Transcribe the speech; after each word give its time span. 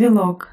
Девилог. 0.00 0.48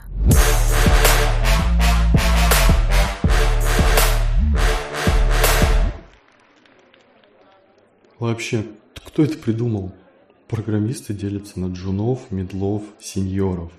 Вообще, 8.19 8.65
кто 8.93 9.23
это 9.23 9.37
придумал? 9.37 9.93
Программисты 10.49 11.13
делятся 11.13 11.61
на 11.61 11.71
джунов, 11.71 12.29
медлов, 12.29 12.83
сеньоров. 12.99 13.71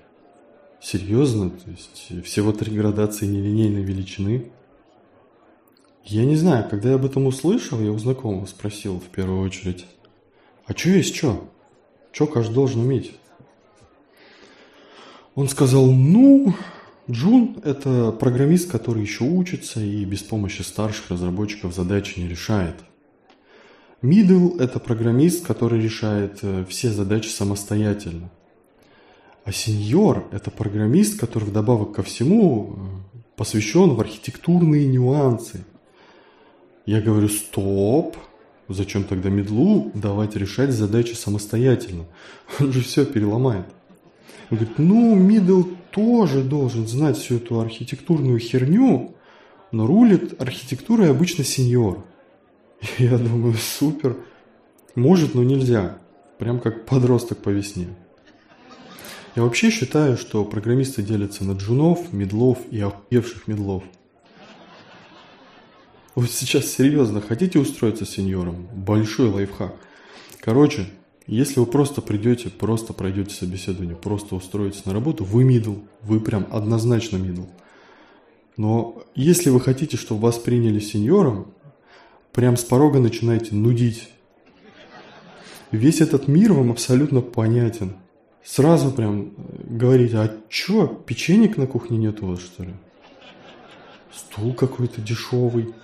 Серьезно? 0.81 1.51
То 1.51 1.69
есть 1.69 2.25
всего 2.25 2.51
три 2.51 2.75
градации 2.75 3.27
нелинейной 3.27 3.83
величины? 3.83 4.51
Я 6.03 6.25
не 6.25 6.35
знаю, 6.35 6.67
когда 6.67 6.89
я 6.89 6.95
об 6.95 7.05
этом 7.05 7.27
услышал, 7.27 7.79
я 7.79 7.91
у 7.91 7.99
знакомого 7.99 8.47
спросил 8.47 8.99
в 8.99 9.09
первую 9.09 9.41
очередь. 9.41 9.85
А 10.65 10.75
что 10.75 10.89
есть 10.89 11.15
что? 11.15 11.47
Что 12.11 12.25
каждый 12.25 12.55
должен 12.55 12.81
уметь? 12.81 13.19
Он 15.39 15.47
сказал, 15.47 15.89
ну, 15.89 16.53
Джун– 17.09 17.61
это 17.63 18.11
программист, 18.11 18.69
который 18.69 19.03
еще 19.03 19.23
учится 19.23 19.79
и 19.79 20.03
без 20.03 20.21
помощи 20.21 20.63
старших 20.63 21.11
разработчиков 21.11 21.73
задачи 21.73 22.19
не 22.19 22.27
решает. 22.27 22.75
Middle– 24.01 24.59
это 24.59 24.81
программист, 24.81 25.47
который 25.47 25.81
решает 25.81 26.39
э, 26.41 26.65
все 26.67 26.89
задачи 26.89 27.29
самостоятельно. 27.29 28.29
А 29.45 29.53
сеньор– 29.53 30.27
это 30.33 30.51
программист, 30.51 31.17
который 31.17 31.45
вдобавок 31.45 31.93
ко 31.93 32.03
всему 32.03 32.75
э, 32.75 33.19
посвящен 33.37 33.91
в 33.91 34.01
архитектурные 34.01 34.87
нюансы. 34.87 35.63
Я 36.85 36.99
говорю, 36.99 37.29
стоп, 37.29 38.17
зачем 38.67 39.05
тогда 39.05 39.29
мидлу 39.29 39.89
давать 39.93 40.35
решать 40.35 40.71
задачи 40.71 41.13
самостоятельно? 41.13 42.07
Он 42.59 42.73
же 42.73 42.81
все 42.81 43.05
переломает. 43.05 43.67
Он 44.49 44.57
говорит, 44.57 44.79
ну, 44.79 45.15
мидл 45.15 45.63
тоже 45.91 46.43
должен 46.43 46.87
знать 46.87 47.17
всю 47.17 47.35
эту 47.35 47.59
архитектурную 47.59 48.39
херню, 48.39 49.15
но 49.71 49.85
рулит 49.85 50.41
архитектурой 50.41 51.11
обычно 51.11 51.43
сеньор. 51.43 52.03
Я 52.97 53.17
думаю, 53.17 53.53
супер. 53.55 54.17
Может, 54.95 55.35
но 55.35 55.43
нельзя. 55.43 55.97
Прям 56.39 56.59
как 56.59 56.85
подросток 56.85 57.39
по 57.39 57.49
весне. 57.49 57.87
Я 59.35 59.43
вообще 59.43 59.69
считаю, 59.69 60.17
что 60.17 60.43
программисты 60.43 61.03
делятся 61.03 61.43
на 61.43 61.51
джунов, 61.51 62.11
мидлов 62.11 62.59
и 62.71 62.81
охуевших 62.81 63.47
мидлов. 63.47 63.83
Вот 66.15 66.29
сейчас 66.31 66.65
серьезно, 66.65 67.21
хотите 67.21 67.59
устроиться 67.59 68.05
сеньором? 68.05 68.67
Большой 68.73 69.29
лайфхак. 69.29 69.75
Короче, 70.41 70.89
если 71.35 71.59
вы 71.59 71.65
просто 71.65 72.01
придете, 72.01 72.49
просто 72.49 72.93
пройдете 72.93 73.35
собеседование, 73.35 73.95
просто 73.95 74.35
устроитесь 74.35 74.85
на 74.85 74.93
работу, 74.93 75.23
вы 75.23 75.43
мидл, 75.43 75.75
вы 76.01 76.19
прям 76.19 76.47
однозначно 76.49 77.17
мидл. 77.17 77.43
Но 78.57 79.03
если 79.15 79.49
вы 79.51 79.61
хотите, 79.61 79.95
чтобы 79.95 80.21
вас 80.21 80.37
приняли 80.37 80.79
сеньором, 80.79 81.53
прям 82.33 82.57
с 82.57 82.63
порога 82.63 82.99
начинаете 82.99 83.55
нудить. 83.55 84.09
Весь 85.71 86.01
этот 86.01 86.27
мир 86.27 86.53
вам 86.53 86.71
абсолютно 86.71 87.21
понятен. 87.21 87.93
Сразу 88.43 88.91
прям 88.91 89.21
э, 89.21 89.31
говорите, 89.69 90.17
а 90.17 90.35
чё, 90.49 90.87
печенек 90.87 91.57
на 91.57 91.67
кухне 91.67 91.97
нет 91.97 92.23
у 92.23 92.27
вас, 92.27 92.39
что 92.39 92.63
ли? 92.63 92.73
Стул 94.11 94.53
какой-то 94.53 94.99
дешевый. 95.01 95.75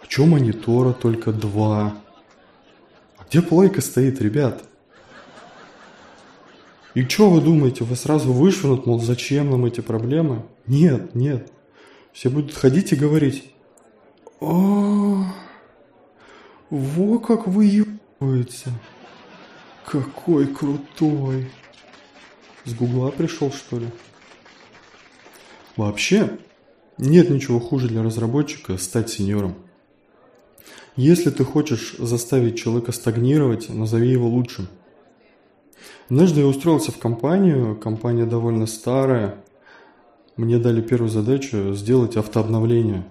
А 0.00 0.06
чё 0.06 0.26
монитора 0.26 0.92
только 0.92 1.32
два? 1.32 1.96
А 3.32 3.34
где 3.34 3.40
плойка 3.40 3.80
стоит, 3.80 4.20
ребят? 4.20 4.62
И 6.92 7.02
что 7.04 7.30
вы 7.30 7.40
думаете, 7.40 7.82
вы 7.82 7.96
сразу 7.96 8.30
вышвырнут, 8.30 8.84
мол, 8.84 9.00
зачем 9.00 9.50
нам 9.50 9.64
эти 9.64 9.80
проблемы? 9.80 10.42
Нет, 10.66 11.14
нет. 11.14 11.50
Все 12.12 12.28
будут 12.28 12.52
ходить 12.52 12.92
и 12.92 12.96
говорить, 12.96 13.50
о, 14.40 15.24
во 16.68 17.18
как 17.20 17.46
выебывается. 17.46 18.70
Какой 19.86 20.46
крутой. 20.46 21.50
С 22.64 22.74
гугла 22.74 23.10
пришел, 23.12 23.50
что 23.50 23.78
ли? 23.78 23.88
Вообще, 25.76 26.38
нет 26.98 27.30
ничего 27.30 27.60
хуже 27.60 27.88
для 27.88 28.02
разработчика 28.02 28.76
стать 28.76 29.08
сеньором. 29.08 29.54
Если 30.96 31.30
ты 31.30 31.44
хочешь 31.44 31.94
заставить 31.98 32.58
человека 32.58 32.92
стагнировать, 32.92 33.70
назови 33.70 34.10
его 34.10 34.28
лучшим. 34.28 34.68
Однажды 36.10 36.40
я 36.40 36.46
устроился 36.46 36.92
в 36.92 36.98
компанию, 36.98 37.76
компания 37.76 38.26
довольно 38.26 38.66
старая. 38.66 39.36
Мне 40.36 40.58
дали 40.58 40.82
первую 40.82 41.08
задачу 41.08 41.72
сделать 41.72 42.16
автообновление. 42.16 43.06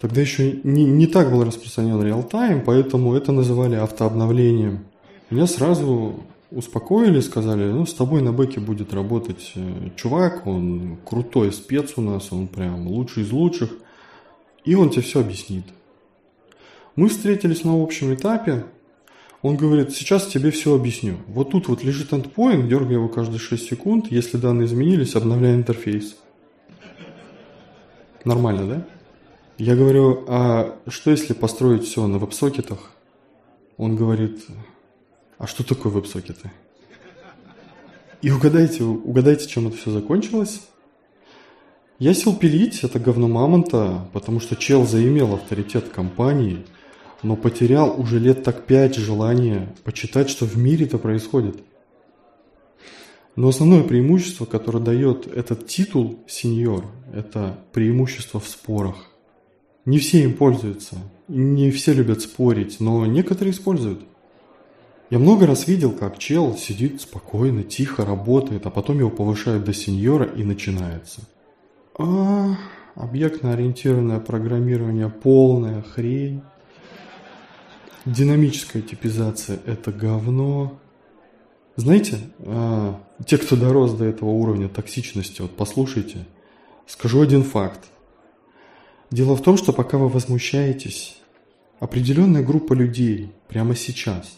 Тогда 0.00 0.20
еще 0.20 0.58
не, 0.64 0.84
не 0.84 1.06
так 1.06 1.30
был 1.30 1.44
распространен 1.44 2.02
реал-тайм, 2.02 2.62
поэтому 2.64 3.14
это 3.14 3.30
называли 3.30 3.76
автообновлением. 3.76 4.84
Меня 5.30 5.46
сразу 5.46 6.24
успокоили, 6.50 7.20
сказали, 7.20 7.70
ну, 7.70 7.86
с 7.86 7.94
тобой 7.94 8.20
на 8.20 8.32
бэке 8.32 8.58
будет 8.58 8.92
работать 8.92 9.52
э, 9.54 9.90
чувак, 9.94 10.44
он 10.46 10.98
крутой 11.04 11.52
спец 11.52 11.92
у 11.96 12.00
нас, 12.00 12.32
он 12.32 12.48
прям 12.48 12.88
лучший 12.88 13.22
из 13.22 13.30
лучших, 13.30 13.70
и 14.64 14.74
он 14.74 14.90
тебе 14.90 15.02
все 15.02 15.20
объяснит. 15.20 15.64
Мы 16.94 17.08
встретились 17.08 17.64
на 17.64 17.82
общем 17.82 18.12
этапе, 18.12 18.66
он 19.40 19.56
говорит, 19.56 19.92
сейчас 19.92 20.26
тебе 20.26 20.50
все 20.50 20.74
объясню. 20.74 21.16
Вот 21.26 21.50
тут 21.50 21.68
вот 21.68 21.82
лежит 21.82 22.12
endpoint, 22.12 22.68
дергай 22.68 22.94
его 22.94 23.08
каждые 23.08 23.38
6 23.38 23.66
секунд, 23.66 24.06
если 24.10 24.36
данные 24.36 24.66
изменились, 24.66 25.16
обновляй 25.16 25.54
интерфейс. 25.54 26.16
Нормально, 28.24 28.66
да? 28.66 28.86
Я 29.58 29.74
говорю, 29.74 30.24
а 30.28 30.78
что 30.86 31.10
если 31.10 31.32
построить 31.32 31.84
все 31.84 32.06
на 32.06 32.18
веб-сокетах? 32.18 32.92
Он 33.78 33.96
говорит, 33.96 34.44
а 35.38 35.46
что 35.46 35.64
такое 35.64 35.90
веб-сокеты? 35.92 36.52
И 38.20 38.30
угадайте, 38.30 38.84
угадайте, 38.84 39.48
чем 39.48 39.66
это 39.66 39.76
все 39.76 39.90
закончилось? 39.90 40.60
Я 41.98 42.14
сел 42.14 42.36
пилить 42.36 42.84
это 42.84 43.00
говно 43.00 43.28
мамонта, 43.28 44.08
потому 44.12 44.40
что 44.40 44.56
чел 44.56 44.86
заимел 44.86 45.34
авторитет 45.34 45.88
компании– 45.88 46.66
но 47.22 47.36
потерял 47.36 47.98
уже 48.00 48.18
лет 48.18 48.42
так 48.42 48.64
пять 48.64 48.96
желание 48.96 49.74
почитать, 49.84 50.28
что 50.28 50.46
в 50.46 50.56
мире-то 50.56 50.98
происходит. 50.98 51.62
Но 53.36 53.48
основное 53.48 53.82
преимущество, 53.82 54.44
которое 54.44 54.80
дает 54.80 55.26
этот 55.26 55.66
титул 55.66 56.18
сеньор, 56.26 56.84
это 57.14 57.58
преимущество 57.72 58.40
в 58.40 58.48
спорах. 58.48 59.06
Не 59.84 59.98
все 59.98 60.22
им 60.22 60.34
пользуются, 60.34 60.96
не 61.28 61.70
все 61.70 61.92
любят 61.92 62.20
спорить, 62.20 62.78
но 62.78 63.06
некоторые 63.06 63.52
используют. 63.52 64.00
Я 65.10 65.18
много 65.18 65.46
раз 65.46 65.66
видел, 65.66 65.92
как 65.92 66.18
чел 66.18 66.56
сидит 66.56 67.02
спокойно, 67.02 67.62
тихо 67.62 68.04
работает, 68.04 68.66
а 68.66 68.70
потом 68.70 68.98
его 68.98 69.10
повышают 69.10 69.64
до 69.64 69.72
сеньора 69.72 70.24
и 70.24 70.42
начинается. 70.44 71.20
А, 71.98 72.56
объектно-ориентированное 72.94 74.20
программирование 74.20 75.08
полная 75.10 75.82
хрень. 75.82 76.42
Динамическая 78.04 78.82
типизация– 78.82 79.60
это 79.66 79.92
говно. 79.92 80.80
Знаете, 81.76 82.18
а, 82.40 83.00
те, 83.24 83.38
кто 83.38 83.54
дорос 83.54 83.92
до 83.92 84.04
этого 84.06 84.30
уровня 84.30 84.68
токсичности, 84.68 85.40
вот 85.40 85.56
послушайте, 85.56 86.26
скажу 86.88 87.20
один 87.20 87.44
факт. 87.44 87.90
Дело 89.12 89.36
в 89.36 89.42
том, 89.42 89.56
что 89.56 89.72
пока 89.72 89.98
вы 89.98 90.08
возмущаетесь, 90.08 91.16
определенная 91.78 92.42
группа 92.42 92.72
людей 92.72 93.30
прямо 93.46 93.76
сейчас 93.76 94.36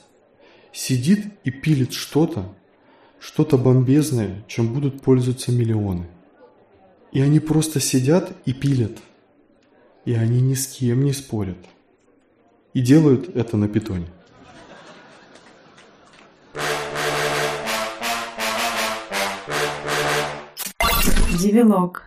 сидит 0.70 1.24
и 1.44 1.50
пилит 1.50 1.94
что-то, 1.94 2.54
что-то 3.18 3.56
бомбезное, 3.56 4.44
чем 4.46 4.74
будут 4.74 5.00
пользоваться 5.00 5.52
миллионы. 5.52 6.06
И 7.12 7.20
они 7.22 7.40
просто 7.40 7.80
сидят 7.80 8.36
и 8.44 8.52
пилят. 8.52 8.98
И 10.04 10.12
они 10.12 10.42
ни 10.42 10.52
с 10.52 10.66
кем 10.66 11.02
не 11.04 11.14
спорят 11.14 11.56
и 12.74 12.80
делают 12.80 13.34
это 13.34 13.56
на 13.56 13.68
питоне. 13.68 14.06
Девилог. 21.38 22.02